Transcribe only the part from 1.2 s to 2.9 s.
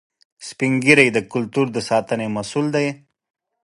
کلتور د ساتنې مسؤل دي